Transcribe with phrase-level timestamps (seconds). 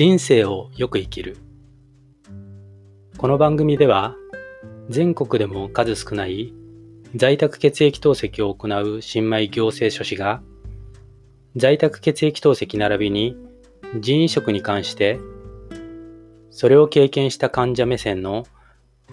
[0.00, 1.36] 人生をよく生きる
[3.18, 4.16] この番組では
[4.88, 6.54] 全国でも数少ない
[7.14, 10.40] 在宅血液透析を行う新米行政書士が
[11.54, 13.36] 在宅血液透析並びに
[14.00, 15.20] 人移植に関して
[16.50, 18.46] それを経験した患者目線の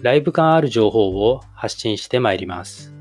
[0.01, 2.96] ライブ感ある情報を発信してまいります。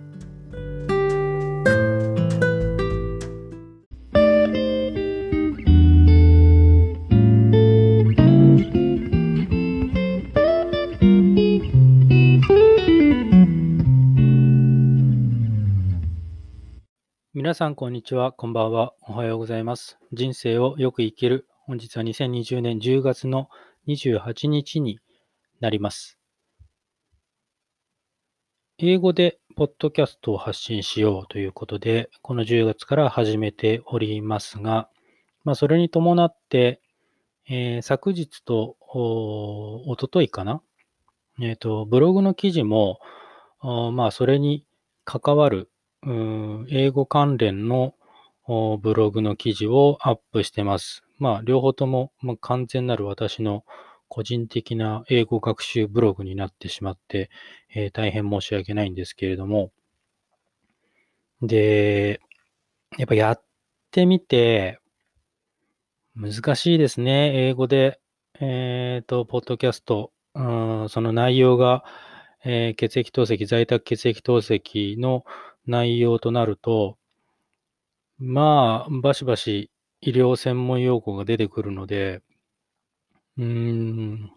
[17.56, 18.32] さん、こんにちは。
[18.32, 18.92] こんばんは。
[19.08, 19.96] おはようございます。
[20.12, 21.48] 人生をよく生きる。
[21.64, 23.48] 本日は2020年10月の
[23.88, 24.98] 28日に
[25.60, 26.18] なります。
[28.76, 34.90] 英語でポッドキャストを発信しようということで、この10月から始めておりますが、
[35.44, 36.82] まあ、それに伴って、
[37.48, 40.60] えー、昨日とおとといかな、
[41.40, 43.00] えーと、ブログの記事も、
[43.62, 44.66] まあ、それに
[45.06, 45.70] 関わる
[46.68, 47.94] 英語関連の
[48.80, 51.02] ブログの記事をアップしてます。
[51.18, 53.64] まあ、両方とも、まあ、完全なる私の
[54.08, 57.30] 個人的な英語学習ブログになってしまって、
[57.74, 59.72] えー、大変申し訳ないんですけれども。
[61.42, 62.20] で、
[62.98, 63.42] やっぱやっ
[63.90, 64.78] てみて、
[66.14, 67.48] 難しいですね。
[67.48, 68.00] 英語で、
[68.40, 70.42] えっ、ー、と、ポッドキャスト、う
[70.84, 71.84] ん、その内容が、
[72.44, 75.24] えー、血液透析、在宅血液透析の
[75.66, 76.98] 内容となると、
[78.18, 82.22] まあ、バシバシ医療専門用語が出てくるので、
[83.38, 84.30] うーん、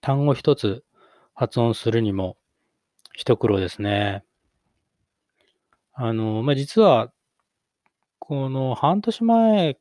[0.00, 0.84] 単語一つ
[1.34, 2.36] 発音するにも
[3.14, 4.24] 一苦労ですね。
[5.94, 7.12] あの、まあ、実は、
[8.18, 9.78] この半年前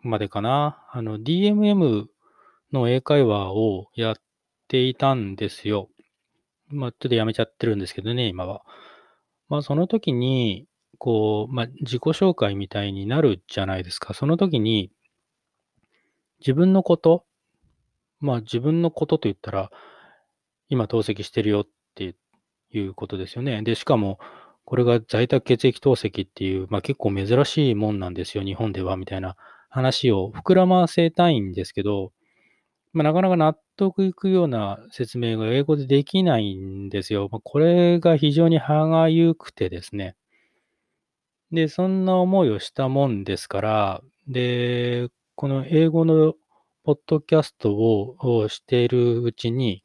[0.00, 2.06] までかな、あの、DMM
[2.72, 4.14] の英会話をやっ
[4.68, 5.88] ていたんですよ。
[6.68, 8.62] まあ、ちょっとやめちゃってるんですけどね、今は。
[9.48, 10.66] まあ、その時に、
[10.98, 14.14] こう、まあ、自己紹介みたいになるじゃないですか。
[14.14, 14.90] その時に、
[16.40, 17.24] 自分のこと、
[18.20, 19.70] まあ、自分のことと言ったら、
[20.68, 22.14] 今透析してるよって
[22.70, 23.62] いうことですよね。
[23.62, 24.18] で、しかも、
[24.64, 29.36] これが在宅血液透析っていう、まあ、結構珍しいもんなんですよ、日本では、みたいな
[29.70, 32.12] 話を膨らませたいんですけど、
[32.98, 37.28] まあ、なかなか納得いくような説明が英語でできないんですよ。
[37.30, 40.16] まあ、これが非常に歯がゆくてですね。
[41.52, 46.34] で、そんな思いをしたもんですから、で、この英語の
[46.82, 49.84] ポッドキャストをしているうちに、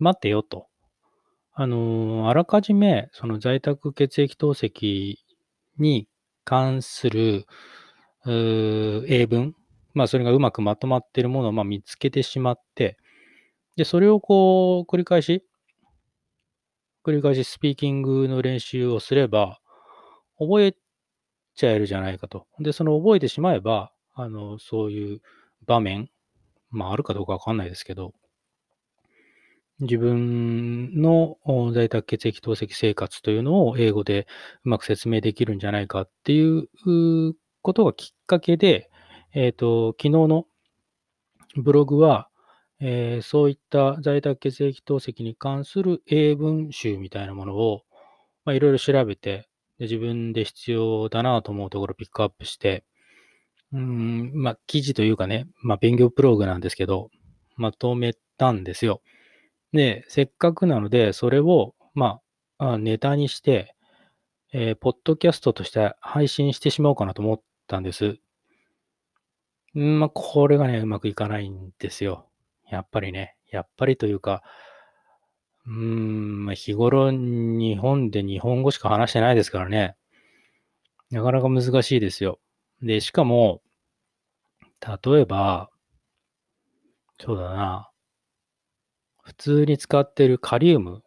[0.00, 0.66] 待てよと。
[1.52, 5.14] あの、あらかじめ、その在宅血液透析
[5.78, 6.08] に
[6.44, 7.46] 関する
[8.26, 9.54] 英文、
[9.94, 12.96] まあ、それがうまくまとまっているものをまあ見つけてしまって、
[13.76, 15.44] で、それをこう、繰り返し、
[17.04, 19.60] 繰り返しスピーキングの練習をすれば、
[20.38, 20.76] 覚え
[21.54, 22.46] ちゃえるじゃないかと。
[22.58, 25.20] で、その覚えてしまえば、あの、そういう
[25.66, 26.10] 場面、
[26.70, 28.12] まあ、あるかどうかわかんないですけど、
[29.80, 31.38] 自分の
[31.72, 34.26] 在宅血液透析生活というのを英語で
[34.64, 36.68] うまく説明できるんじゃないかっていう
[37.62, 38.89] ことがきっかけで、
[39.32, 40.46] えっ、ー、と、昨日の
[41.56, 42.28] ブログは、
[42.80, 47.82] えー、そういった在宅血液透析に関する英文集みたいなものを、
[48.44, 52.84] まあ、いろいろ調べてで、自分で必要だなと思うところをピックアップして、
[53.72, 57.10] うん、まあ、記事というかね、まあ、勉強プログなんですけど、
[57.56, 59.00] まとめたんですよ。
[59.72, 62.20] で、せっかくなので、それを、ま
[62.58, 63.74] あ、ネタにして、
[64.52, 68.18] えー、ポッドキャストとして配信してしまおうかなと思ったんです。
[69.78, 72.28] んまあ、これがね、うまくいかないんですよ。
[72.68, 73.36] やっぱりね。
[73.50, 74.42] やっぱりというか、
[75.66, 79.96] うん、まあ、日頃日本で日本語しか話してないですからね。
[81.10, 82.40] なかなか難しいですよ。
[82.82, 83.62] で、しかも、
[84.80, 85.70] 例えば、
[87.20, 87.90] そうだな。
[89.22, 91.02] 普通に使ってるカリウム。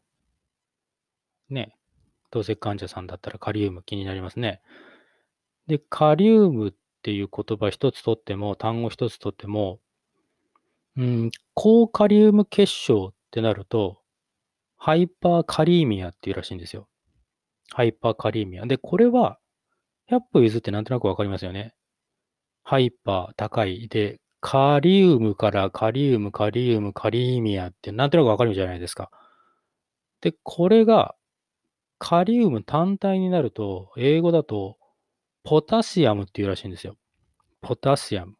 [1.49, 1.75] ね。
[2.29, 4.61] 透析患者さんだったらカリウム気になりますね。
[5.67, 6.73] で、カリウムっ
[7.03, 9.81] っていう言葉一つとっても、単語一つとっても、
[10.95, 13.99] うん、高カリウム結晶ってなると、
[14.77, 16.87] ハイパーカリーミアっていうらしいんですよ。
[17.73, 18.65] ハイパーカリーミア。
[18.65, 19.37] で、これは、
[20.09, 21.73] 100歩譲ってなんとなくわかりますよね。
[22.63, 23.89] ハイパー、高い。
[23.89, 29.11] で、カリウムからカリウム、カリウム、カリーミアってなんとなくわかるじゃないですか。
[30.21, 31.15] で、これが
[31.99, 34.77] カリウム単体になると、英語だと
[35.43, 36.95] ポタシアムっていうらしいんですよ。
[37.61, 38.35] ポタシアム。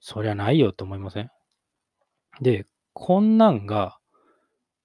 [0.00, 1.30] そりゃないよと思いません？
[2.40, 3.98] で、こんなんが、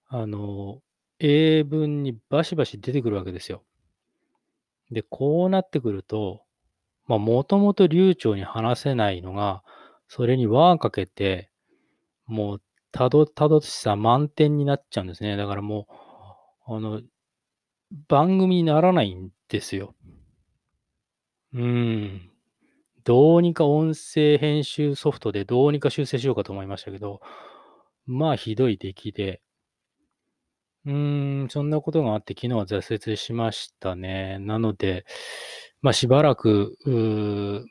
[0.08, 0.82] あの、
[1.20, 3.64] 英文にバシバシ出てくるわけですよ。
[4.92, 6.44] で、こうなってくると、
[7.06, 9.64] まあ、もともと流暢に話せないのが、
[10.08, 11.52] それに輪かけて、
[12.26, 12.62] もう、
[12.92, 15.38] たどたどしさ満点になっちゃうんですね。
[15.38, 15.88] だからも
[16.68, 17.02] う、あの、
[18.08, 19.96] 番組にならないんですよ。
[21.54, 22.32] うん。
[23.04, 27.22] どうにか音声編集ソフトでどうにか修正しようかと思いましたけど、
[28.06, 29.42] まあひどい出来で、
[30.86, 34.38] うーん、そんなことがあって昨日は挫折しましたね。
[34.40, 35.06] なので、
[35.82, 36.78] まあしばらく、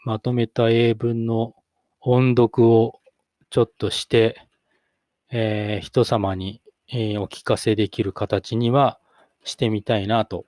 [0.05, 1.55] まとめた英文の
[2.01, 3.01] 音読を
[3.51, 4.43] ちょっとして、
[5.31, 8.99] えー人様に、えーお聞かせできる形には
[9.45, 10.47] してみたいなと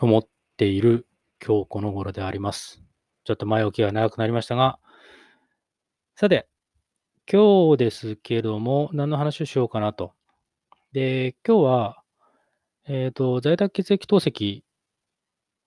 [0.00, 0.26] 思っ
[0.56, 1.06] ている
[1.46, 2.82] 今日この頃であります。
[3.24, 4.80] ちょっと前置きが長くなりましたが、
[6.16, 6.48] さて、
[7.30, 10.12] 今日ですけども、何の話をしようかなと。
[10.90, 12.02] で、今日は、
[12.88, 14.62] えっ、と、在宅血液透析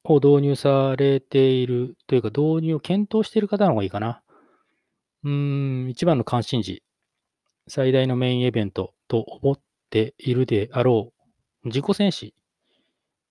[0.04, 4.22] を導入されているというか、導入を検討している方の方がいいかな。
[5.24, 6.84] うーん、一番の関心事、
[7.70, 9.60] 最大のメインイベントと思っ
[9.90, 11.14] ているであろ
[11.64, 12.34] う、自己戦士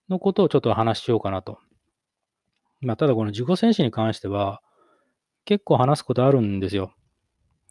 [0.08, 1.58] のことをちょっと話しようかなと。
[2.80, 4.60] まあ、ただこの自己戦士に関しては、
[5.44, 6.92] 結構話すことあるんですよ。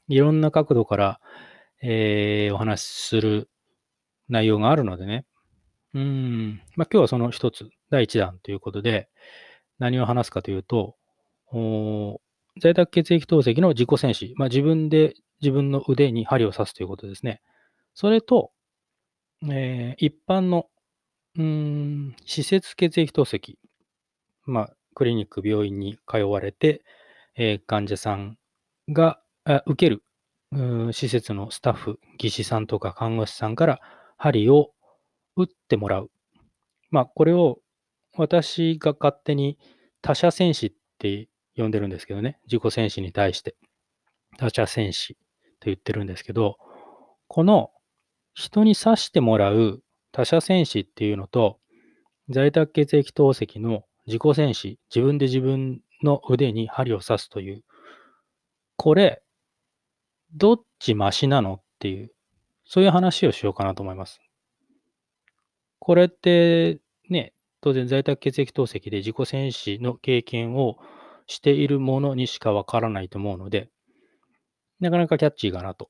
[0.07, 1.19] いろんな角度から、
[1.81, 3.50] えーお話しする
[4.30, 5.25] 内容があるのでね。
[5.94, 6.62] うん。
[6.75, 9.09] まあ、今日はその一つ、第一弾ということで、
[9.80, 10.95] 何を話すかというと、
[11.51, 12.19] お
[12.62, 17.42] 在宅血液透析の自己戦士、まあ、自分で自分の腕に針を刺すということですね。
[17.94, 18.51] それと、
[19.50, 20.68] えー一般の、
[21.38, 23.56] うん、施設血液透析、
[24.45, 26.82] まあ、クリニック、病院に通われて、
[27.36, 28.36] えー患者さん
[28.90, 29.22] が
[29.68, 30.02] 受ける
[30.92, 33.80] 施設のスタッフ、技師さんとか看護師さんから
[34.18, 34.72] 針を
[35.36, 36.10] 打ってもらう。
[36.90, 37.60] まあ、これを
[38.18, 39.60] 私が勝手に
[40.02, 43.56] 他者戦士って呼んでるんですけどね、自己戦士に対して
[44.40, 45.14] 他者戦士
[45.60, 46.58] と言ってるんですけど、
[47.28, 47.70] この
[48.34, 51.60] 人に刺してもらう他者戦士っていうのと、
[52.30, 57.63] 在宅血液透析の自己戦士、自分で自分の腕に針を刺すという、
[58.77, 59.21] これ、
[60.33, 62.12] どっちマシなのっていう、
[62.65, 64.21] そういう話をしようかなと思います。
[65.80, 70.77] これって、ね、当然在宅血液透析で自己戦士の経験を
[71.27, 73.69] しているものにしかわからないと思うので、
[74.80, 75.89] なかなかキャッチーかなと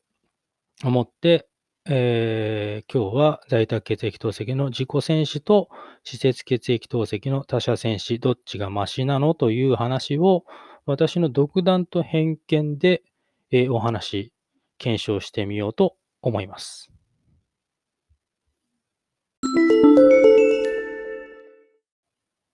[0.83, 1.47] 思って、
[1.89, 5.69] えー今日は在宅血液透析の自己戦士と
[6.03, 10.43] 施設血液透析の他者戦士、どっちがマシなのという話を
[10.85, 13.03] 私の独断と偏見で、
[13.51, 14.33] えーお話、
[14.77, 16.91] 検証してみようと思います。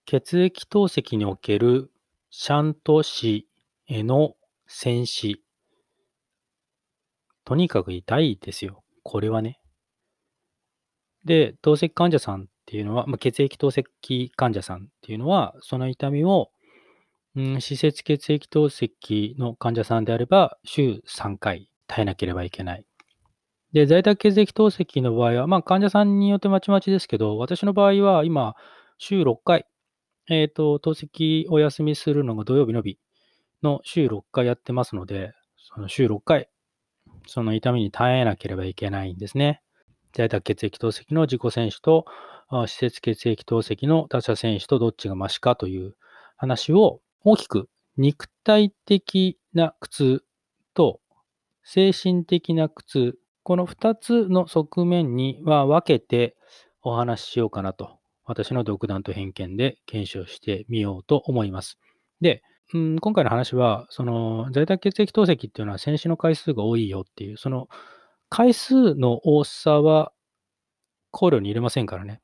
[0.06, 1.90] 血液透析における
[2.30, 3.48] シャント死
[3.88, 4.34] への
[4.68, 5.42] 戦死。
[7.44, 8.83] とにかく痛いですよ。
[9.04, 9.60] これはね。
[11.24, 16.50] で、透析患者さんっていうのは、まあ、血液透析患者さんっていうのは、その痛みを、
[17.36, 22.86] うん、施設血液透析の患者さんであれば、週3回耐えなければいけない。
[23.72, 28.54] で、在宅血液透析の場合は、まあ、患者さんによってまちまちですけど、私の場合は今、
[28.98, 29.66] 週6回、
[30.30, 32.98] えっ、と、透析お休みするのが土曜日の日
[33.62, 36.48] の週6回やってますので、その週6回、
[37.26, 39.60] その痛みに耐えなければいけないんですね。
[40.12, 42.04] 在宅血液透析の自己選手と、
[42.66, 45.96] 施設血液透析の他者選手とどっちがマシかという
[46.36, 50.24] 話を大きく肉体的な苦痛
[50.74, 51.00] と
[51.64, 56.36] 精神的な苦痛、この2つの側面には分けて
[56.82, 61.78] お話ししようかなと、私の独断と偏見で検証してみようと思います。
[62.20, 62.42] で、
[62.72, 67.68] うん、今回の話は、その在宅血液透析っていうのは選手の回数が多いよっていう、その
[68.30, 70.12] 回数の多さは
[71.10, 72.20] 考慮に入れませんからね。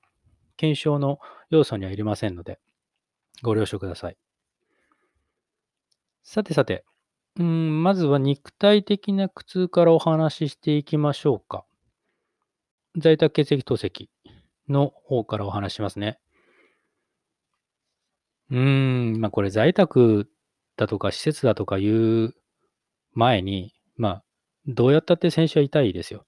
[0.56, 1.18] 検証の
[1.50, 2.58] 要素には入れませんので、
[3.42, 4.16] ご了承ください。
[6.22, 6.84] さてさて、
[7.38, 11.64] うん、まずは肉体的な苦痛からお話ししていきましょうか。
[12.96, 14.08] 在宅血液透析
[14.68, 16.18] の方からお話しますね。
[18.50, 20.28] うーん、まあこれ在宅
[20.76, 22.34] だとか施設だとかいう
[23.12, 24.24] 前に、まあ、
[24.66, 26.26] どうやったって選手は痛いですよ。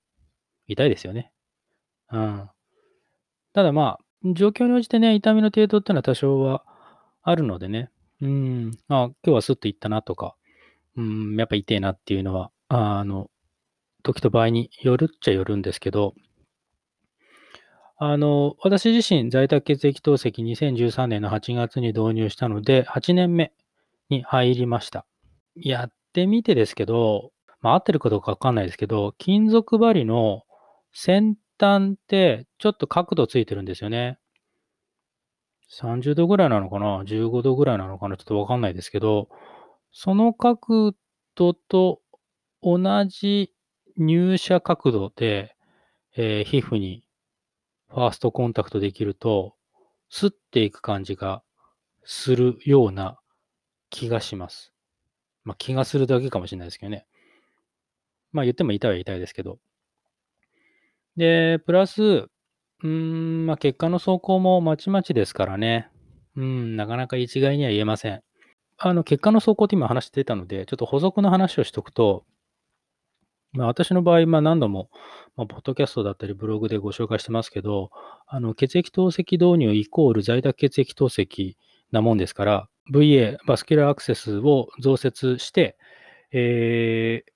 [0.68, 1.32] 痛いですよね。
[2.10, 2.50] うん。
[3.52, 6.64] ただまあ、状況に応じてね、痛みの程度っていうのは多少は
[7.22, 7.90] あるのでね。
[8.20, 8.70] うん。
[8.88, 10.36] あ今日はスッといったなとか、
[10.96, 13.30] うん、やっぱ痛いなっていうのは、あの、
[14.02, 16.14] 時と場合によるっちゃよるんですけど、
[18.04, 23.52] あの、私自身在宅血液透析2013年の8月に導入したので、8年目
[24.08, 25.06] に入りました。
[25.54, 27.30] やってみてですけど、
[27.60, 30.42] まあ、合ってるかどうかわかんないですけど、金属針の
[30.92, 34.18] 先端ってちょっと角度ついてるんですよね。
[35.80, 38.16] 30度ぐらいなのかな ?15 度ぐらいなのかな？
[38.16, 39.28] ちょっとわかんないですけど、
[39.92, 40.92] その角
[41.36, 42.00] 度と
[42.64, 43.52] 同じ
[43.96, 45.54] 入射角度で、
[46.16, 47.01] えー、皮膚に
[47.92, 49.54] ファーストコンタクトできると、
[50.08, 51.42] スッていく感じが
[52.04, 53.18] するような
[53.90, 54.72] 気がします。
[55.44, 57.06] まあ、気がするだけかもしれないですけどね。
[58.32, 59.58] まあ言っても痛いは痛いですけど。
[61.16, 65.90] で、プラス、うーん、まあ結果の走行もまちまちですからね。
[66.36, 68.22] うん、なかなか一概には言えません。
[68.78, 72.24] あの、結果の走行って今話してたので、ちょっと補足の話をしとくと、
[73.52, 74.90] まあ、私の場合、まあ、何度も、
[75.36, 77.90] まあ、ポッドキャストだったりブログでご紹介してますけど、
[78.26, 81.54] あの血液透析導入イコール在宅血液透析
[81.90, 85.76] なもんですから、VA、バスキュラーアクセスを増設して、
[86.32, 87.32] えー、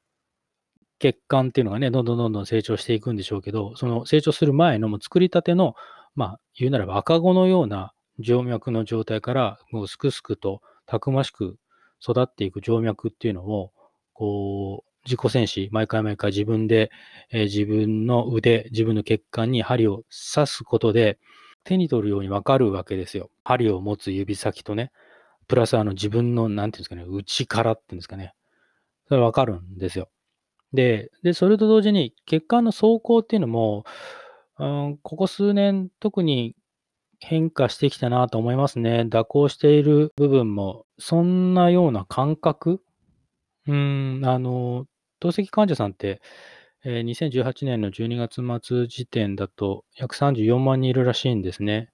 [0.99, 5.75] 血管っていうのがね、どんどんどんどん成長していくんでしょうけど、その成長する前のもう作りたての、
[6.15, 7.93] まあ、言うならば赤子のような
[8.25, 11.59] 静脈の状態から、もうすくすくとたくましく
[12.03, 13.73] 育っていく静脈っていうのを、
[14.15, 16.91] こう、自己戦士、毎回毎回自分で、
[17.31, 20.03] えー、自分の腕、自分の血管に針を
[20.35, 21.19] 刺すことで、
[21.65, 23.31] 手に取るようにわかるわけですよ。
[23.43, 24.93] 針を持つ指先とね、
[25.49, 28.35] プラスあの自分の、なんていうんですかね、内からっていうんですかね。
[29.09, 30.09] それわかるんですよ。
[30.73, 33.85] で、で、それと同時に血管の走行っていうのも、
[34.59, 36.57] うん、ここ数年特に
[37.19, 39.07] 変化してきたなと思いますね。
[39.11, 42.81] 蛇行している部分も、そんなような感覚？
[43.67, 44.87] うん、あの、
[45.21, 46.21] 透析患者さんって、
[46.85, 51.91] えー、2018年の12月末時点だと約34万人いるらしいんですね。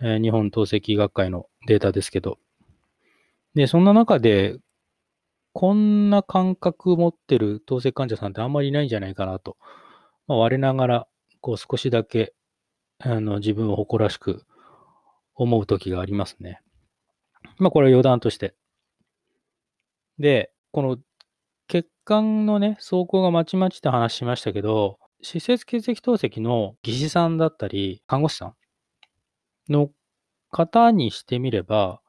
[0.00, 2.38] えー、日本透析学会のデータですけど。
[3.54, 4.58] で、そんな中で、
[5.52, 9.56] こんな感覚持ってる透析患者さんってあんまりいないんじゃないかなと。
[10.26, 11.08] まあ、我ながら、
[11.40, 12.34] こう少しだけ、
[12.98, 14.44] あの、自分を誇らしく
[15.34, 16.60] 思う時がありますね。
[17.58, 18.54] まあ、これは余談として。
[20.18, 20.98] で、この
[21.68, 28.54] 血管のね、走行がまちまちって話しましたけど、施設血液透析の技師さんだったり、看護師さん
[29.68, 29.90] の
[30.50, 32.00] 方にしてみれば、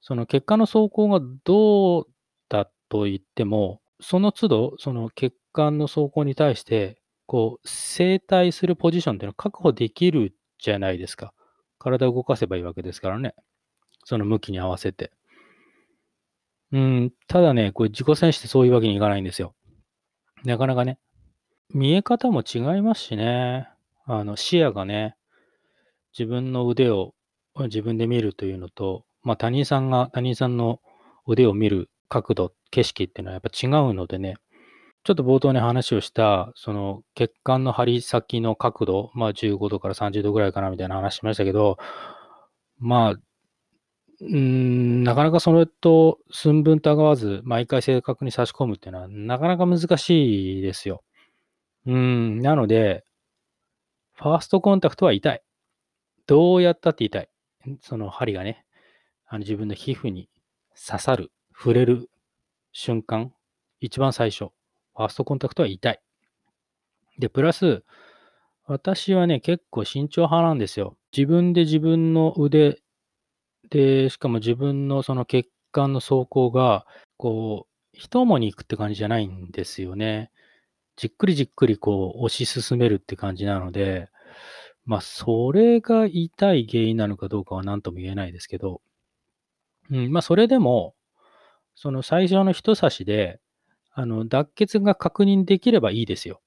[0.00, 2.06] その血管の走行がどう
[2.48, 11.32] だと言っても、その都度、その血管の走行に対して、こう、整体するポジションっていうのを確保できるじゃないですか。
[11.78, 13.34] 体を動かせばいいわけですからね。
[14.04, 15.12] その向きに合わせて。
[16.72, 19.54] うん、ただね、これ自己戦士ってそういうわけにいかないんですよ。
[20.44, 20.98] なかなかね、
[21.74, 23.68] 見え方も違いますしね、
[24.06, 25.14] あの視野がね、
[26.18, 27.14] 自分の腕を
[27.56, 30.80] 自分で見るというのと、まあ他人さんが他人さんの
[31.26, 34.36] 腕を見る角度、景色っていうのはやっぱ違うのでね、
[35.04, 41.76] ちょっと冒頭に話をした、その血管の針先の角度、まあ15度から30度ぐらいかなみたいな話しましたけど、
[42.78, 43.16] まあ
[44.24, 51.02] うん、なかなかそれと寸分たがわず、毎回正確に差し込むっていうのは、なかなか難しいですよ。
[51.86, 53.04] うん、なので、
[54.14, 55.42] ファーストコンタクトは痛い。
[56.28, 57.28] どうやったって痛い。
[57.80, 58.64] その針がね、
[59.26, 60.28] あの自分の皮膚に
[60.76, 62.08] 刺さる、触れる
[62.70, 63.32] 瞬間、
[63.80, 64.50] 一番最初、
[64.94, 66.00] ファーストコンタクトは痛い。
[67.18, 67.82] で、プラス、
[68.66, 70.96] 私はね、結構慎重派なんですよ。
[71.16, 72.81] 自分で自分の腕
[73.72, 76.86] で、しかも自分のその血管の走行が、
[77.16, 80.30] こう、一もに行くって感じじゃないんですよね。
[80.96, 84.10] じっくりじっくりこう推し進めるって感じなので、
[84.84, 88.82] まあ、それが痛い原因なのかどうかは何とも言えないですけど、
[89.90, 90.94] うん、まあ、それでも、
[91.74, 93.40] その最初の人差しで、
[93.92, 96.42] あの、脱血が確認できればいいですよ。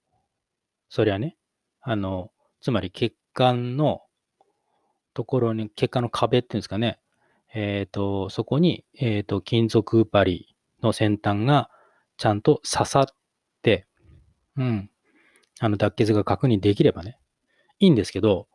[0.89, 1.37] そりゃね。
[1.81, 4.01] あの、つまり血管の
[5.15, 6.99] ところに、血管の壁っていうんですかね。
[7.55, 11.69] えっ、ー、と、そこに、えっ、ー、と、金属針の先端が
[12.17, 13.05] ちゃんと刺さっ
[13.61, 13.87] て、
[14.57, 14.89] うん、
[15.61, 17.17] あの、脱血が確認できればね、
[17.79, 18.47] いいんですけど、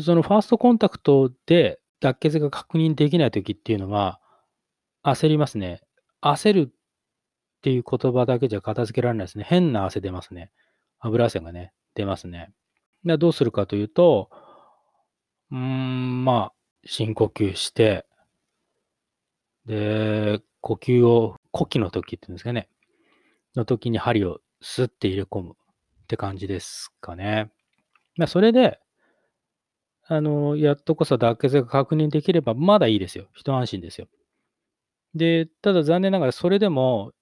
[0.00, 4.20] そのファーストコンタクトで脱血が確認できないときっていうのは、
[5.02, 5.80] 焦りますね。
[6.22, 6.74] 焦るっ
[7.62, 9.44] ていう言葉だけじゃ片付けられないですね。
[9.46, 10.52] 変な汗出ますね。
[11.00, 12.52] 油汗がね、出ますね。
[13.04, 14.30] でどうするかというと、
[15.50, 16.53] うーん、まあ、
[16.86, 18.06] 深呼吸して、
[19.66, 22.68] で、呼吸を呼気の時っていうんですかね。
[23.56, 27.50] の時に針をスッて入れ込むって感じですかね。
[28.16, 28.80] まあ、それで、
[30.06, 33.26] あの、やっとこそ脱血が確認できればまだいいですよ。
[33.34, 34.08] 一安心ですよ。
[35.14, 37.12] で、ただ残念ながらそれでも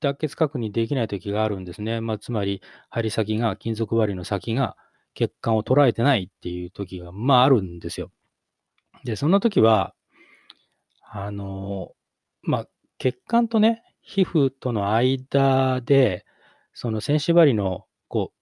[0.00, 2.00] 脱血確認できない時があるんですね。
[2.00, 4.76] まあ、つまり、針先が、金属針の先が
[5.14, 8.10] 血管を捉えてないっていう時が、まああるんですよ。
[9.04, 9.94] で、その時は、
[11.02, 11.92] あの、
[12.42, 16.24] まあ、血管とね、皮膚との間で、
[16.72, 18.32] その線縛りの、こ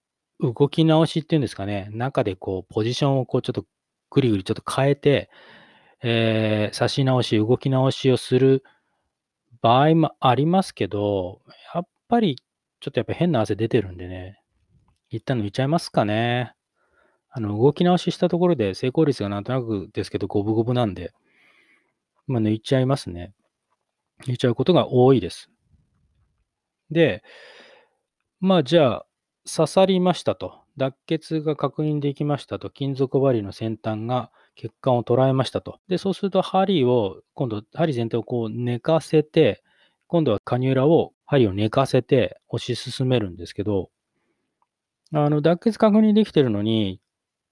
[0.41, 3.65] う、動き直しっていうんですかね、中でこう、ポジションをこう、ちょっと
[4.11, 5.31] ぐりぐりちょっと変えて、
[6.03, 8.63] えー、差し直し、動き直しをする
[9.63, 11.41] 場合もありますけど、
[11.75, 12.37] やっぱり、
[12.81, 14.41] ちょっとやっぱ変な汗出てるんでね、
[15.09, 16.55] 一旦抜いちゃいますかね。
[17.37, 21.13] あの、動き直ししたところで成功率がなんとなくですけど、五分五分なんで、
[22.29, 23.35] まあ、抜いちゃいますね。
[24.25, 25.51] 抜いちゃうことが多いです。
[26.93, 27.25] で、
[28.39, 29.07] まあ、じゃあ、
[29.53, 30.61] 刺さりましたと。
[30.77, 32.71] 脱血が確認できましたと。
[32.71, 35.81] 金属針の先端が血管を捉えましたと。
[35.89, 39.65] で、そうすると針を、今度、針全体をこう寝かせて、
[40.07, 43.91] 今度はカニューラを、針を寝かせて押し進めるんですけど、
[45.13, 47.01] あの、脱血確認できてるのに、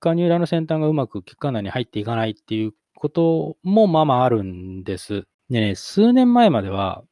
[0.02, 5.28] カニューラの先端がうまく血管内に入っていかないっていうこともまあまああるんです。
[5.48, 7.04] でね、数年前までは、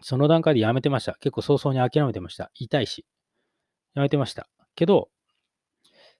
[0.00, 1.18] その段階でやめてました。
[1.20, 2.50] 結構早々に諦めてました。
[2.54, 3.04] 痛いし。
[3.94, 4.48] やめてました。
[4.74, 5.10] けど、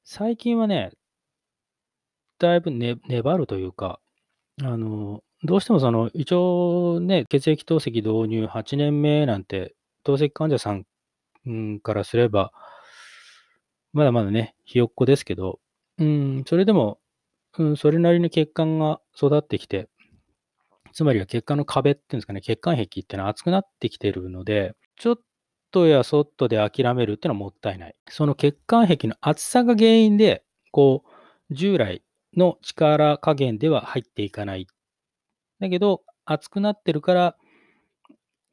[0.04, 0.92] 最近はね、
[2.38, 3.98] だいぶ、ね、粘るというか、
[4.62, 9.74] あの、どうしてもその、一応ね、血液透析導入8年目なんて、
[10.04, 12.52] 透析患者さ、ん、からすれば、
[13.94, 15.58] まだまだね、ひよっこですけど、
[15.98, 16.98] うん、それでも、
[17.58, 19.88] うん、それなりに血管が育ってきて、
[20.92, 25.20] つまりは血管の壁っていうんですかね、血管壁っていうのは厚くなってきてるので、ちょっ
[25.70, 27.94] とやそっとで諦めるっていうのはもったいない。
[28.08, 31.04] その血管壁の厚さが原因で、こ
[31.50, 32.02] う、従来
[32.36, 34.66] の力加減では入っていかない。
[35.60, 37.36] だけど、厚くなってるから、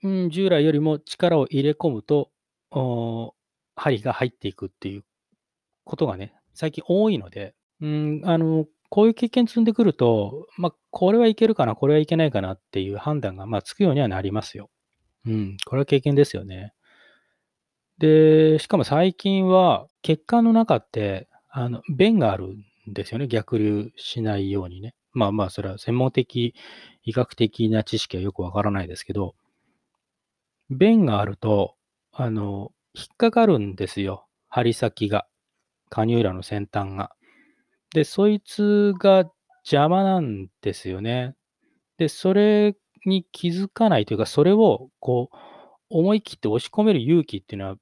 [0.04, 2.30] うん、従来よりも力を入れ込むと、
[3.76, 5.06] 針が入っていくっていう
[5.86, 14.70] ことがね、最近多いので、うん、あの、こういう経験積んでくると、まあ、これはいけるかな、これはいけないかなっていう判断が、まあ、つくようにはなりますよ。
[15.26, 16.74] うん、これは経験ですよね。
[17.98, 22.48] で、しかも最近は血管の中って、あの、便がある
[22.90, 23.28] んですよね。
[23.28, 24.94] 逆流しないようにね。
[25.14, 26.56] まあまあ、それは専門的、
[27.04, 29.36] 医学的な知識はよくわからないですけど、
[30.70, 31.76] 便があると、
[32.12, 34.28] あの、引っかかるんですよ。
[34.50, 35.28] 針先が。
[35.94, 37.12] カニューラの先端が。
[37.94, 39.30] で、そいつが
[39.64, 41.36] 邪魔なんですよね。
[42.00, 42.76] で、それ
[43.06, 45.36] に気づかないというか、それをこう、
[45.92, 47.76] 思い切って押し込める勇気っていうのは、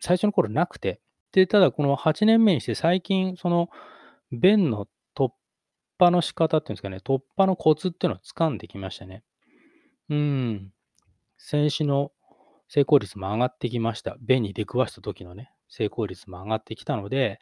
[0.00, 1.00] 最初の頃なくて。
[1.30, 3.68] で、ただこの8年目にして最近、その、
[4.32, 5.30] 弁の突
[5.96, 9.22] 破の仕方っていうんですかね、突破のコツっていうのを掴んできましたね。
[10.08, 10.72] うん。
[11.38, 12.10] 戦士の
[12.66, 14.16] 成功率も上がってきました。
[14.20, 17.40] 弁に出くわした時のね、成功率も上がってきたので、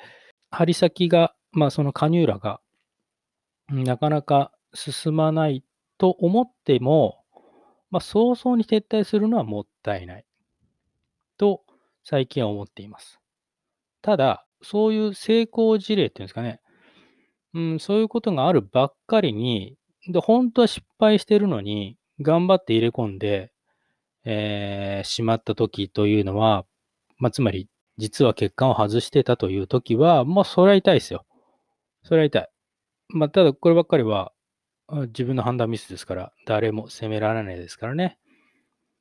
[0.50, 2.60] 針先が、まあそのカニューラが、
[3.68, 5.64] なかなか進まない
[5.98, 7.24] と思っても、
[7.90, 10.24] まあ早々に撤退するのはもったいない。
[11.36, 11.62] と、
[12.04, 13.20] 最近は思っています。
[14.00, 16.60] ただ、そういう成功事例っていうんですかね、
[17.54, 19.76] うん、そういうことがあるばっかりに、
[20.08, 23.52] で本当は失敗してるのに、頑張って入れ込んで、
[24.24, 26.64] えー、しまった時というのは、
[27.18, 31.24] まあ、つまり実は血管を外してたという時は、まあ、それは痛いですよ。
[32.02, 32.48] それは痛い。
[33.08, 34.32] まあ、ただ、こればっかりは、
[34.88, 38.18] 自分の判断ミスですから、誰も責められないですからね。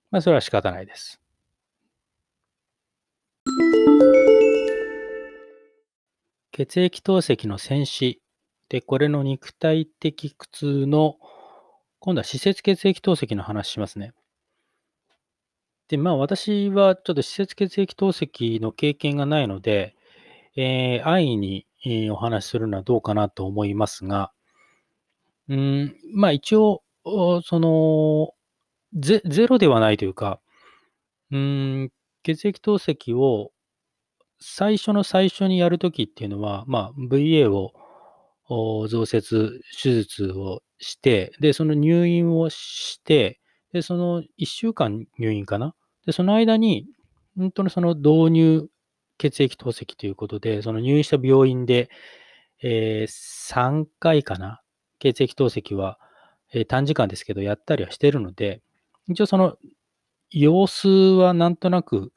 [0.09, 1.21] まあ、それは仕方ないです。
[6.51, 8.21] 血液透析の戦死
[8.69, 11.17] で、これの肉体的苦痛の、
[11.99, 14.13] 今度は施設血液透析の話しますね。
[15.91, 19.93] で、まあ私はちょっと施設血液透析の経験がないので、
[20.55, 21.67] えー、安易に、
[22.11, 24.31] お話しするのはどうかなと思いますが、
[25.49, 28.33] うん、まあ一応、その
[28.93, 30.39] ゼ、ゼロではないというか、
[31.31, 31.91] うん、
[32.23, 33.51] 血液透析を
[34.39, 37.73] 最初の最初にやるときっていうのは、まあ VA を
[38.87, 43.41] 増設、手術をして、で、その入院をして、
[43.73, 45.73] で、その1週間入院かな
[46.05, 46.87] で、その間に、
[47.37, 48.67] 本当にその導入
[49.17, 51.89] 血液透析ということで、その入院した病院で、
[52.63, 54.61] えー、3回かな、
[54.99, 55.99] 血液透析は、
[56.53, 58.61] えー、短時間ですけど、やったりはしてるので、
[59.07, 59.57] 一応その
[60.29, 62.11] 様子はなんとなく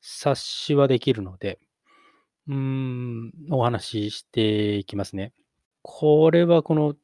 [0.00, 1.58] 察しはできるので、
[2.48, 5.32] うーん、お話ししていきますね。
[5.82, 6.94] これはこの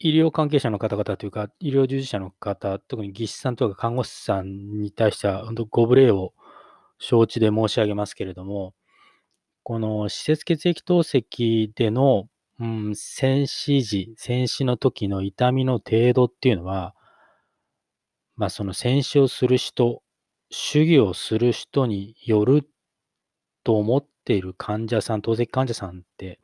[0.00, 6.32] 医療関係者の方々というか、医療従事者の方、特に技師さんとか看護師さんに対しては、本当ご無礼を
[6.98, 8.74] 承知で申し上げますけれども、
[9.64, 12.28] この施設血液透析での、
[12.60, 16.94] うん、戦死時、戦死の時の痛みの程度っていうのは、
[18.36, 20.02] まあその戦死をする人、
[20.50, 22.68] 主義をする人による
[23.64, 26.38] と思っている患者さん、透析患者さんって、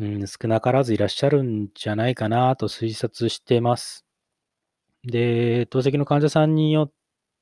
[0.00, 4.06] うん、少なからずいらっしゃるんじゃないかなと推察してます。
[5.04, 6.92] で、透析の患者さんによっ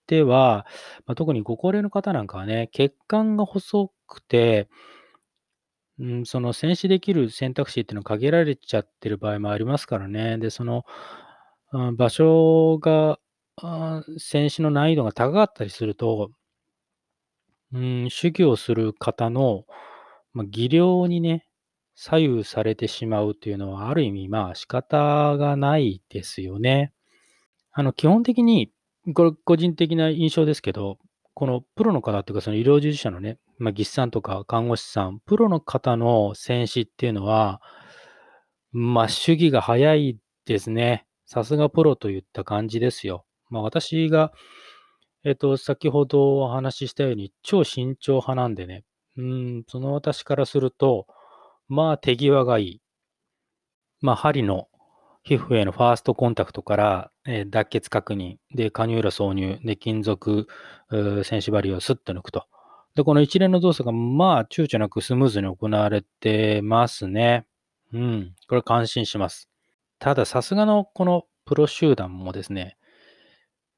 [0.08, 0.66] ては、
[1.06, 4.68] まあ、特にご高齢の方なんかはね、血管が細くて、
[6.00, 10.38] うん、その戦死できる選択肢っていうのは限られちゃってる場合もありますからね。
[10.38, 10.84] で、その、
[11.72, 13.20] うん、場所が、
[14.18, 16.30] 戦死の難易度が高かったりすると、
[17.72, 19.64] うん、主義をする方の、
[20.32, 21.47] まあ、技量にね、
[22.00, 26.92] 左右されてしまうというのは、ある意味、まあ仕方がないですよね。
[27.72, 28.70] あの、基本的に、
[29.14, 30.98] これ個人的な印象ですけど、
[31.34, 37.60] このプロの方っていうか、その医療従事者のね、まあ、技師さんとか看護師さん、プロの方の戦死っていうのは、
[38.70, 41.04] まあ、主義が早いですね。
[41.26, 43.24] さすがプロといった感じですよ。
[43.50, 44.32] まあ、私が、
[45.24, 48.84] えっ、と、先ほどお話ししたように、超慎重派なんでね、
[49.16, 51.08] うん、その私からすると、
[51.68, 52.82] まあ手際がいい。
[54.00, 54.68] まあ針の
[55.22, 60.46] 皮膚へのファーストコンタクトから、えー、脱血確認、で、カニューラ挿入、で、金属、
[61.24, 62.46] 線縛りをスッと抜くと。
[62.94, 67.44] で、この一連の動作が、まあ、躊躇なくスムーズに行われてますね。
[67.92, 68.34] うん。
[68.48, 69.50] これ感心します。
[69.98, 72.78] ただ、さすがのこのプロ集団もですね、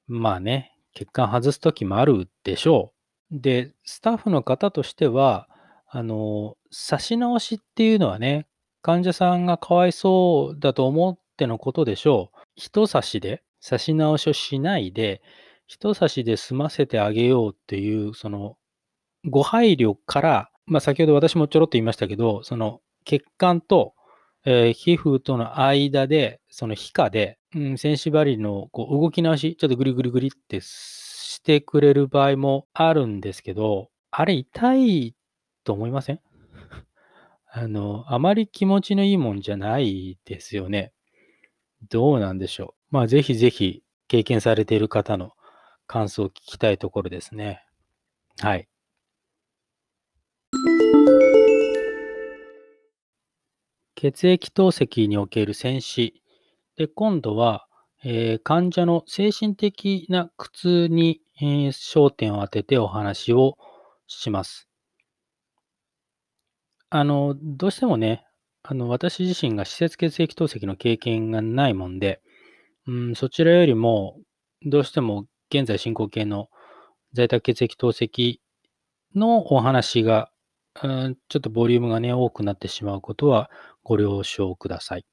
[0.06, 2.92] まあね、血管外すときもあるでしょ
[3.32, 3.40] う。
[3.40, 5.48] で、スタッフの方としては、
[5.92, 8.46] あの、差し直しっていうのはね、
[8.80, 12.38] 患者さんがかわいそうだと思ってのことでしょう。
[12.54, 15.20] 人差しで差し直しをしないで、
[15.66, 18.56] 人差しで済ませてあげようっていう、その、
[19.28, 23.94] ご配慮から、まあ、先ほど私もちょろっと言いましたけど、その血管と、
[24.44, 35.14] えー、皮膚との間で、その皮下で、うん、線縛りのこう動き直し、ちょっとグリグリグリってしてくれる場合もあるんですけど、あれ痛い
[35.64, 36.20] と思いません？
[37.52, 40.92] あの、あまり気持ちのいいもんじゃないですよね。
[41.88, 42.94] どうなんでしょう？
[42.94, 45.32] まあ、ぜひぜひ経験されている方の
[45.86, 47.64] 感想を聞きたいところですね。
[48.40, 48.68] はい。
[53.96, 56.22] 血液透析における戦死。
[56.76, 57.66] で、今度は、
[58.02, 63.58] えー、患者の精神的な苦痛に、えー、焦点を当ててお話を
[64.06, 64.69] します。
[66.90, 68.26] あの、どうしてもね、
[68.62, 72.20] あの、私自身が施設血液透析の経験がないもんで、
[72.86, 74.18] うん、そちらよりも、
[74.66, 76.48] どうしても現在進行形の
[77.12, 78.38] 在宅血液透析
[79.14, 80.30] のお話が、
[80.82, 83.50] うん、ちょっとボリュームがね、多くなってしまうことは
[83.84, 85.06] ご了承ください。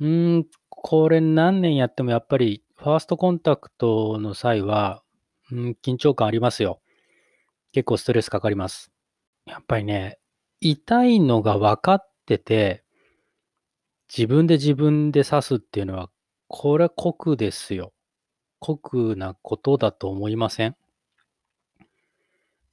[0.00, 5.02] うん、これ何年やってもやっぱりファーストコンタクトの際は、
[5.50, 6.80] うん、緊張感ありますよ。
[7.72, 8.92] 結構ストレスかかります。
[9.46, 10.17] やっぱりね、
[10.60, 12.84] 痛いのが分かってて、
[14.14, 16.10] 自分で自分で刺すっていうのは、
[16.48, 17.92] これは酷ですよ。
[18.58, 20.76] 酷なことだと思いません？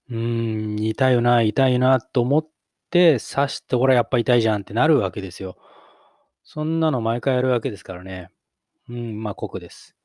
[0.10, 2.48] うーん、痛いよな、痛いなと思っ
[2.90, 5.58] て刺して、ほら、やっぱ痛いじゃんってなるわけですよ。
[6.44, 8.30] そんなの毎回やるわけですからね。
[8.88, 9.96] うん、まあ酷です。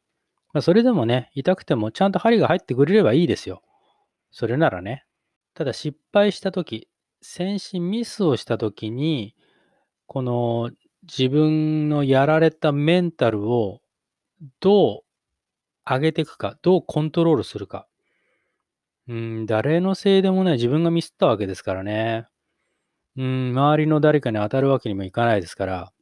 [0.52, 3.62] まあ、それでもね、痛くてもちゃんと針が入ってくれればいいですよ。
[4.32, 5.04] それならね。
[5.54, 6.88] ただ失敗したとき、
[7.22, 9.34] 先進ミスをしたときに、
[10.06, 10.70] この
[11.02, 13.80] 自分のやられたメンタルを
[14.60, 15.02] どう
[15.84, 17.86] 上げていくか、どうコントロールするか。
[19.08, 22.26] うん、誰のせいでもない自分がミスったわけですからね。
[23.16, 25.92] うん、周りの誰かに当たるわけにもいかないですから。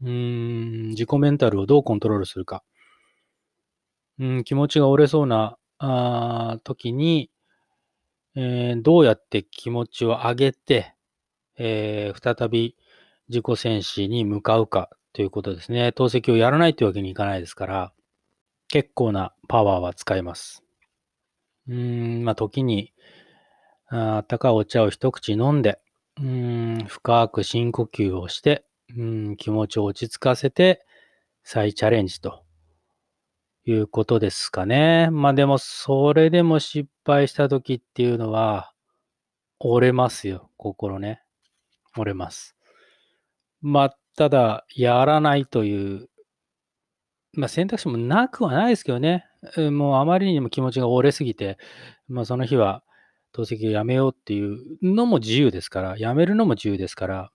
[0.00, 2.62] うん、自己メンタルをどうコントロールするか。
[4.18, 7.30] うん、気持ちが折れそうなあ時に、
[8.40, 10.94] えー、どうやって気持ちを上げて、
[11.58, 12.76] えー、再び
[13.28, 15.90] 自己戦士に向かうかということですね。
[15.90, 17.92] 透析をやらないというわけにいかないですから、
[18.68, 20.62] 結構なパワーは使えます。
[21.66, 22.92] うん、まあ、時に、
[23.88, 25.80] あったかいお茶を一口飲んで、
[26.20, 28.64] うん、深く深呼吸をして、
[28.96, 30.86] うん、気持ちを落ち着かせて、
[31.42, 32.44] 再チャレンジと
[33.70, 35.10] いうことですかね。
[35.10, 38.72] まあでも、それでも失敗した時っていうのは、
[39.60, 41.22] 折れますよ、心ね。
[41.96, 42.56] 折れます。
[43.60, 46.08] まあ、ただ、やらないという、
[47.34, 49.26] まあ選択肢もなくはないですけどね。
[49.56, 51.58] もうあまりにも気持ちが折れすぎて、
[52.08, 52.82] まあその日は
[53.32, 57.30] 透析をやめようっていうのも自由ですから、やめるのも自由ですから、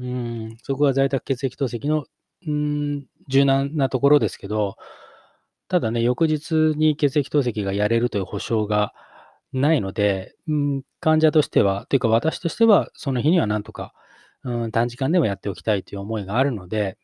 [0.00, 2.04] うん、そこは在宅血液透析の、
[2.46, 4.76] うん、柔軟なところですけど、
[5.68, 8.92] ただね、翌日に血液透析がやれるという保証が
[9.52, 13.94] ないので、うん、患者としては、というか私としては、その日にはなんとか、
[14.42, 16.98] うん、短時間でもやっておきたいという思いがあるので、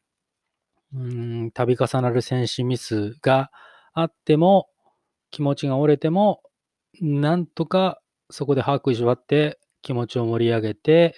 [0.94, 3.50] うん、度重なる戦士ミスが
[3.92, 4.68] あっても、
[5.30, 6.42] 気持ちが折れても、
[7.00, 11.14] なんとかそこで把握しわって気持ちを盛り上げて、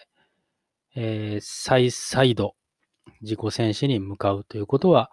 [0.94, 2.54] えー、再再度
[3.22, 5.10] 自己戦士に向かうということは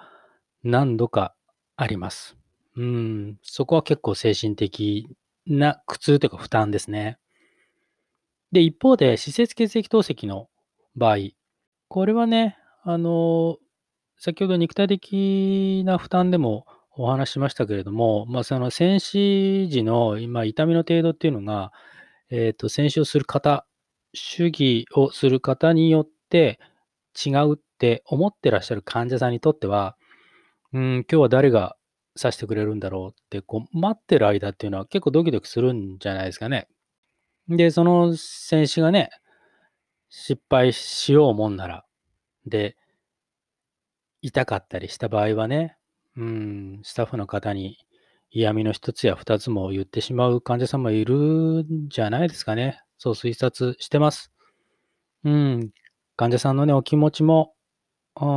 [0.64, 1.34] 何度か
[1.82, 2.36] あります。
[2.76, 5.08] うん、そこは結構精神的
[5.48, 7.18] な苦痛というか負担ですね。
[8.52, 10.50] で、一方で、施設血液透析の
[10.98, 11.18] 場合、
[11.88, 13.58] これはね、あの、
[14.18, 16.66] 先ほど肉体的な負担でも
[16.98, 21.72] お話ししましたけれども、まあ、その戦死時の今、痛みの程度っていうのが、
[22.30, 23.66] えっ、ー、と、戦死をする方、
[24.14, 26.60] 主義をする方によって
[27.26, 29.96] 違うって思ってらっしゃる患者さんにとっては、
[30.74, 31.76] うん、今日は誰が
[32.20, 36.68] 刺してくれるんだろうって、こう、待ってる間っていうのは結構ドキドキするんじゃないですかね。
[37.48, 39.10] で、その選手がね、
[40.10, 41.86] 失敗しようもんなら、
[42.46, 42.76] で、
[44.22, 45.78] 痛かったりした場合はね、
[46.16, 47.78] うん、スタッフの方に
[48.32, 52.82] 嫌味の一つや二つも言ってしまう患者さんもいるんじゃないですかね。
[52.98, 54.32] そう推察してます。
[55.24, 55.72] うん、
[56.16, 57.54] 患者さんのね、お気持ちも、
[58.20, 58.28] うん、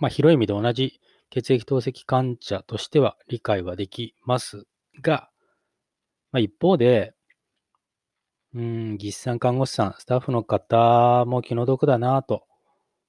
[0.00, 4.66] まあ、広い意味で同じ血液透析患者としては理解はできます
[5.02, 5.30] が、
[6.32, 7.14] まあ、一方で、
[8.54, 12.46] うん、技師さん、看護師さん、スタッフの方も気の毒だなと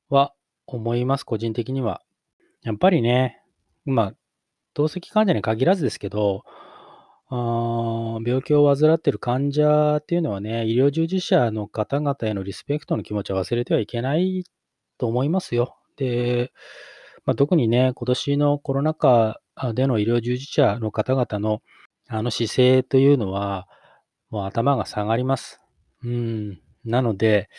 [0.10, 0.34] は
[0.66, 2.02] 思います、個人的には。
[2.64, 3.42] やっぱりね、
[3.86, 4.14] まあ、
[4.74, 6.44] 透析患者に限らずですけど、
[7.30, 14.44] 病気を患っている患者っていうのはね、医療従事者の方々へのリスペクトの気持ちを忘れてはいけない
[14.98, 15.78] と思いますよ。
[15.98, 16.52] で、
[17.28, 19.42] まあ、特にね、今年のコロナ禍
[19.74, 21.62] での医療従事者の方々の
[22.08, 23.68] あの姿勢というのは、
[24.30, 25.60] もう頭が下がります。
[26.06, 26.62] うん。
[26.86, 27.50] なので、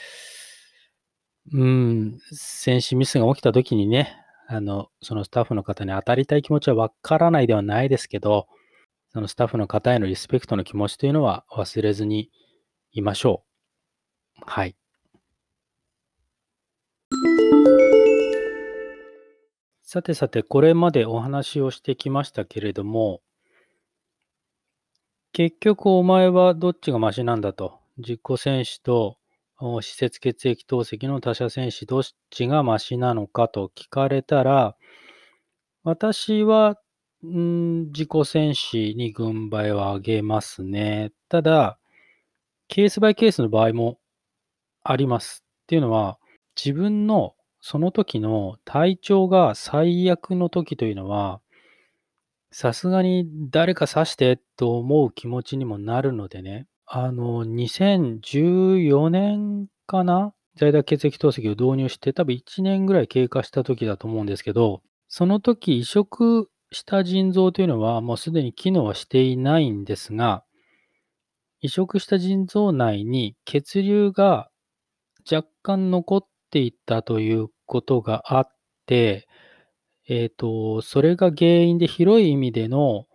[1.53, 8.47] うん、戦士ミスが起きた時にね、あの、そのスタッフの方に当たりたい気持ちはわからないではないですけど、
[9.11, 12.31] そのスタッフの方へのリスペクトの気持ちというのは忘れずに
[12.93, 13.45] いましょ
[14.39, 14.43] う。
[14.47, 14.77] はい。
[19.91, 23.23] さてさて、これまでお話をしてきましたけれども、
[25.33, 27.79] 結局お前はどっちがマシなんだと？
[27.97, 29.17] 実行戦士と
[29.81, 34.77] 施設血液透析の他者戦士どっちがマシなのかと聞かれたら、
[35.85, 36.77] 私は、
[37.25, 41.13] ん自己戦士に軍配を上げますね。
[41.31, 41.79] ただ、
[42.69, 43.99] ケースバイケースの場合も
[44.85, 45.47] あります。
[45.63, 46.19] っていうのは、
[46.63, 51.41] 自分のその時の体調が最悪の時というのは、
[52.51, 60.33] さすがに誰か刺してと思う気持ちにもなるのでね、あの、2014年かな？
[60.57, 70.45] 在宅血液透析を導入して多分1年ぐらい経過した時だと思うんですけど、その時移植した腎臓というのはもうすでに機能はしていないんですが、
[71.61, 74.49] 移植した腎臓内に血流が
[75.31, 78.49] 若干残ってていたということがあっ
[78.87, 79.29] て、
[80.09, 83.07] えっ、ー、と、それが原因で広い意味での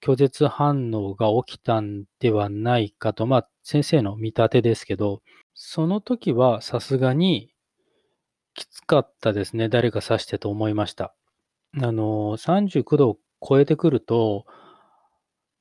[0.00, 5.22] 拒絶反応が起きたんではないかと、まあ、先生の見立てですけど、
[5.54, 7.52] その時はさすがに
[8.54, 9.68] きつかったですね。
[9.68, 11.14] 誰か刺してと思いました。
[11.80, 14.46] あの、39度を超えてくると、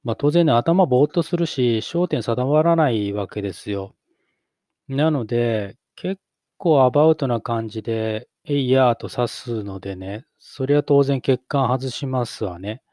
[0.03, 3.95] まあ、当然ね、頭ぼーっとするし、焦点定まらないわけですよ。
[4.87, 6.21] なので、結
[6.59, 12.83] 構アバウトな感じで、えいやーと刺すのでね、そりゃ当然血管外しますわね。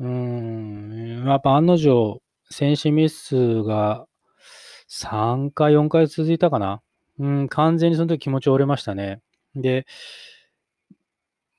[0.00, 4.06] うーん、やっぱ案の定、戦士ミスが
[4.88, 6.82] 3回、4回続いたかな。
[7.18, 9.20] うん、完全にその時気持ち折れましたね。
[9.54, 9.86] で、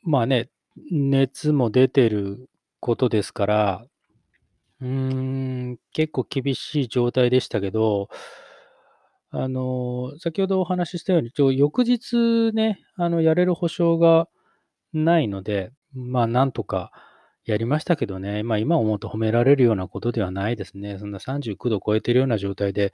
[0.04, 0.50] まあね、
[0.92, 3.86] 熱も出てることですから、
[4.82, 4.88] うー
[5.74, 8.10] ん、結構厳しい状態でしたけど、
[9.36, 14.30] あの、先ほどお話ししたように、ちょ翌日ね、あの、やれる保証が
[14.94, 16.92] ないので、まあ、なんとか
[17.46, 21.00] やりましたけどね、まあ、今思うと褒められるようなことではないですね。
[21.00, 22.94] そんな39度超えてるような状態で、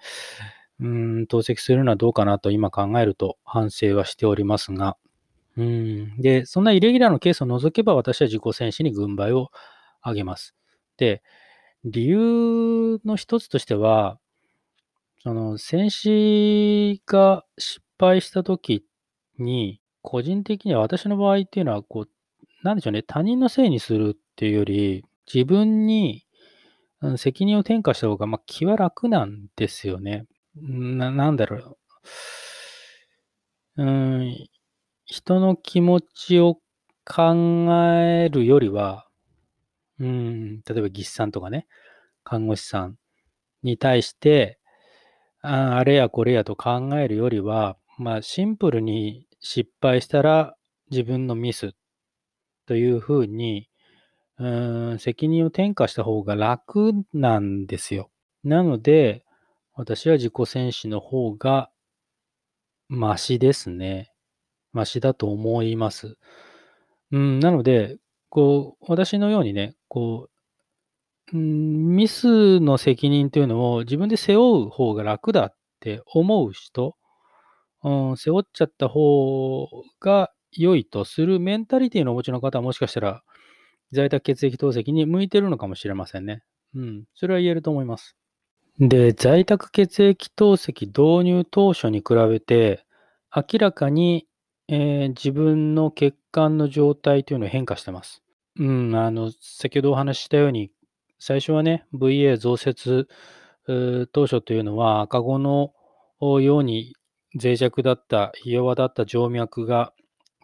[0.80, 4.95] うん、透析するのはどうかなと今考えると反省はしておりますが、
[5.58, 6.21] うん。
[6.21, 9.49] で、そんなイレギュラーのケースを除けば、私は自己戦士に軍配を
[10.02, 10.56] あげます。
[10.95, 11.21] で、
[11.84, 14.19] 理由の一つとしては、
[15.21, 18.86] その、戦士が失敗した時
[19.38, 22.10] に、個人的には私の場合っていうのは、こう、
[22.63, 26.25] なんでしょうね、他人のせいにするっていうより、自分に、
[27.17, 30.25] 責任を転嫁した方が、まあ、気は楽なんですよね。
[30.55, 31.77] ななんだろ
[33.77, 33.84] う。
[33.84, 34.47] うん、
[35.05, 36.55] 人の気持ちを
[37.05, 39.08] 考えるよりは、
[39.99, 41.67] うん、例えば技師さんとかね、
[42.23, 42.95] 看護師さん
[43.63, 44.59] に対して、
[45.41, 50.56] ああれやこれやと考えるよりは、まあ、シンプルに失敗したら
[50.91, 51.73] 自分のミス
[52.65, 53.69] というふうに、
[54.38, 58.10] うん、責任を転嫁した方が楽なんですよ。
[58.43, 59.23] なので、
[59.73, 61.69] 私は自己戦士の方が
[62.89, 64.12] マシですね。
[64.71, 66.17] マシだと思います。
[67.12, 67.97] うん、なので、
[68.30, 70.32] こう、私のようにね、こう、
[71.33, 76.95] うん、ミスの責任というのを自分で背負う方が楽だって思う人、
[77.83, 79.67] うん、背負っちゃった方
[79.99, 83.23] が良いとするメンタリティのお持ちの方はもしかしたら
[83.91, 86.43] 在宅血液透析に向いてるのかもしれませんね。
[86.75, 88.15] うん、それは言えると思います。
[88.79, 92.85] で、在宅血液透析導入当初に比べて、
[93.35, 94.27] 明らかに、
[94.67, 98.23] えー自分の血管の状態というのは変化してます。
[98.57, 100.71] うん、あの、先ほどお話ししたように、
[101.19, 103.08] 最初はね、VA 増設
[103.67, 105.73] 当初というのは、赤子の
[106.41, 106.95] ように
[107.41, 109.93] 脆弱だった、ひ弱だった静脈が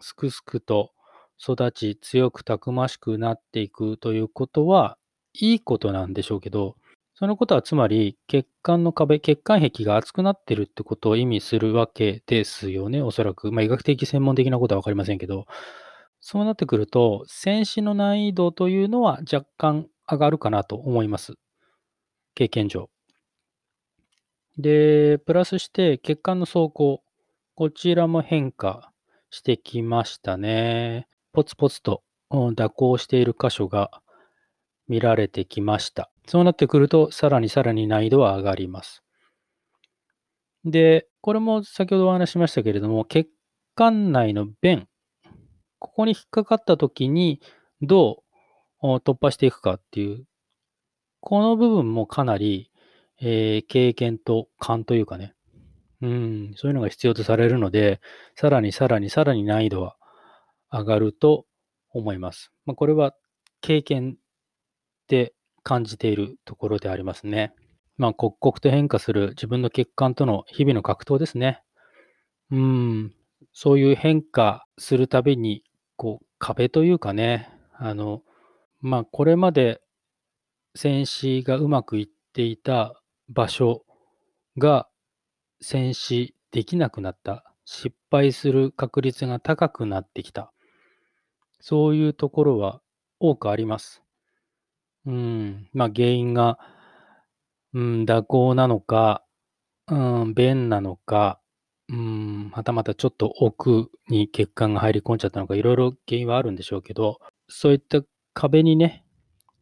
[0.00, 0.92] すくすくと
[1.40, 4.98] 育ち、強くたくましくなっていくということは、
[5.32, 6.76] いいことなんでしょうけど、
[7.14, 13.50] そのことはつまり、血管の壁、血管壁が厚くなってるってことを意味するわけですよね、おそらく。
[13.52, 15.46] まあ、医学的専門的なことはわかりませんけど、
[16.20, 21.34] そうなってくると、戦士の難易度というのは若干上がるかなと思います。
[22.34, 22.90] 経験上。
[24.58, 27.02] で、プラスして血管の走行、
[27.54, 28.92] こちらも変化
[29.30, 31.08] してきましたね。
[31.32, 33.90] ポツポツと蛇行している箇所が
[34.88, 36.10] 見られてきました。
[36.26, 39.02] そうなってくると、さらにさらに難易度は上がります。
[40.64, 43.30] で、これも先ほどお話しましたけれども、血
[43.74, 44.88] 管内の弁、
[45.78, 47.40] ここに引っかかったときに
[47.82, 48.24] どう
[48.82, 50.24] 突破していくかっていう、
[51.20, 52.70] この部分もかなり、
[53.20, 55.34] えー経験と勘というかね、
[56.02, 58.00] うん、そういうのが必要とされるので、
[58.34, 59.96] さらにさらにさらに難易度は
[60.70, 61.46] 上がると
[61.90, 62.52] 思います。
[62.66, 63.14] まあ、これは
[63.60, 64.16] 経験
[65.08, 67.54] で感じているところでありますね。
[67.96, 71.62] まあ、刻々と変化する自分の血管との日々の格闘ですね。
[72.50, 73.14] うん、
[73.52, 75.64] そういう変化するたびに、
[75.96, 78.22] こう、壁というかね、あの、
[78.80, 79.80] まあ、これまで
[80.74, 83.84] 戦死がうまくいっていた場所
[84.58, 84.88] が
[85.60, 87.52] 戦死できなくなった。
[87.64, 90.52] 失敗する確率が高くなってきた。
[91.60, 92.80] そういうところは
[93.18, 94.02] 多くあります。
[95.04, 96.58] うん、まあ原因が、
[97.74, 99.24] うん、蛇行なのか、
[99.88, 99.94] う
[100.26, 101.40] ん、便なのか、
[101.88, 108.02] うん、はたまたちょっと奥に血管が入り込んじゃったのか、いろいろ原因はあるんでしょうけど、そういった
[108.36, 109.02] 壁にね、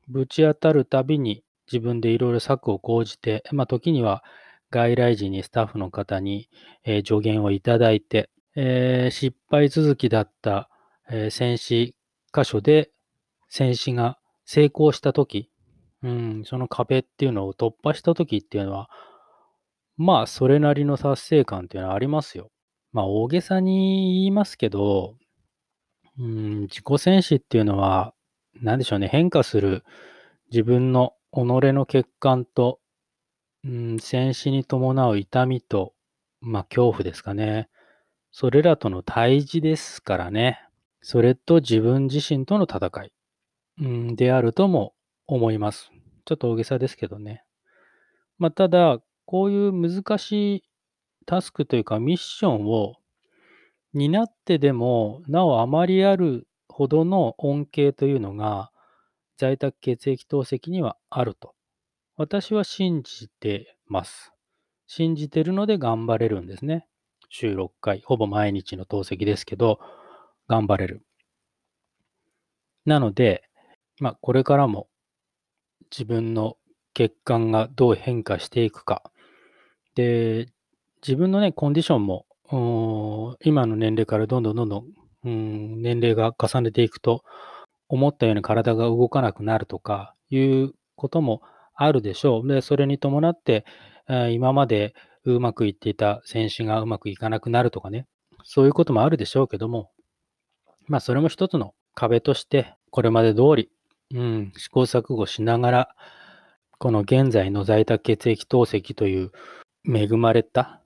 [0.09, 4.25] ぶち当たるたびに自分でいろいろ策を講じて、まあ時には
[4.71, 6.51] 外来時にスタッフの方に、
[6.83, 10.69] えー助言をいただいて、えー失敗続きだった、
[11.09, 11.95] えー戦死
[12.35, 12.91] 箇所で
[13.49, 15.53] 戦死が成功したとき、
[16.03, 18.91] うん、その壁っていうのを突破したときっていうのは、
[19.97, 22.51] まあ、それなりの達成感っていうのはありますよ。
[22.93, 25.15] まあ、大げさに言いますけど、
[26.19, 28.13] うん、自己戦士っていうのは、
[28.61, 29.85] なんでしょうね、変化する
[30.51, 31.39] 自分の己
[31.73, 32.81] の血管と、
[33.65, 35.95] うん、戦死に伴う痛みと、
[36.41, 37.69] まあ、恐怖ですかね。
[38.31, 40.61] それらとの対峙ですからね。
[41.01, 43.13] それと自分自身との戦い、
[43.81, 44.95] うん、であるとも
[45.27, 45.91] 思います。
[46.25, 47.45] ちょっと大げさですけどね。
[48.39, 50.63] まあ、ただ、こういう難しい
[51.27, 52.97] タスクというかミッションを
[53.93, 58.71] 担ってでも、なおあまりあるほどの恩恵というのが、
[59.37, 61.55] 在宅血液透析にはあると。
[62.17, 64.33] 私は信じてます。
[64.87, 66.87] 信じてるので頑張れるんですね。
[67.29, 69.81] 週6回、ほぼ毎日の透析ですけど、
[70.47, 71.05] 頑張れる。
[72.85, 73.43] なので、
[73.99, 74.89] まあ、これからも
[75.91, 76.57] 自分の
[76.93, 79.11] 血管がどう変化していくか。
[79.95, 80.49] で、
[81.03, 82.27] 自分のね、コンディションも、
[83.43, 84.87] 今の年齢からどんどんどんどん、
[85.25, 87.25] うん、年齢が重ねていくと、
[87.89, 91.43] 思ったように体が動かなくなるとかいうことも
[91.75, 92.49] あるでしょう。
[92.49, 93.65] で、それに伴って、
[94.31, 94.95] 今まで
[95.25, 98.07] うまくいっていた選手がうまくいかなくなるとかね、
[98.43, 99.91] そういうこともあるでしょうけども、
[100.87, 103.71] まあ、それも一つの壁として、これまで通り、
[104.15, 105.89] うん、試行錯誤しながら、
[106.79, 109.33] この現在の在宅血液透析という
[109.87, 110.81] 恵まれた、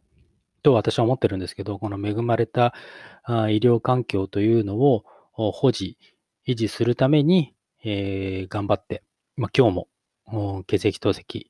[0.68, 2.74] と私は思ってるんですけど、この恵まれた
[3.26, 5.96] 医療環境というのを保持、
[6.46, 9.02] 維持するために、えー、頑張って、
[9.36, 9.86] まあ、今日
[10.26, 11.46] も血液透析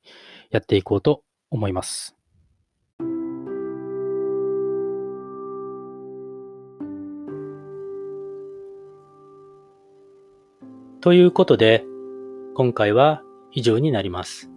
[0.51, 2.15] やっていこうと思います。
[11.01, 11.83] ということで、
[12.55, 14.49] 今回は以上になります。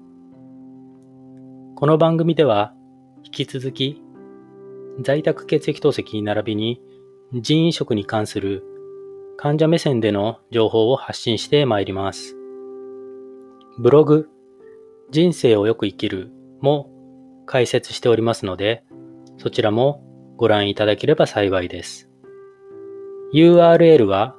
[1.75, 2.75] この番組では、
[3.25, 4.01] 引き続き、
[5.01, 6.81] 在宅血液透析並びに
[7.33, 8.63] 人員食に関する
[9.39, 12.37] 患者目線での情報を発信してまいります。
[13.79, 14.29] ブログ、
[15.11, 16.31] 人生をよく生きる
[16.61, 16.91] も
[17.47, 18.85] 解説しておりますので、
[19.39, 20.03] そちらも
[20.37, 22.09] ご覧いただければ幸いです。
[23.35, 24.37] URL は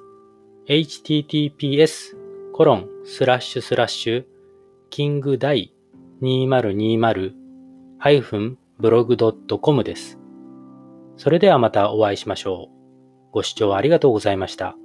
[0.67, 2.15] https
[2.53, 4.25] コロンスラッシュスラッシュ
[4.91, 5.73] キングダイ
[6.21, 7.33] 2020
[7.97, 10.22] ハイフンブログドットコムです。
[11.17, 13.31] それではまたお会いしましょう。
[13.31, 14.75] ご視聴ありがとうございました。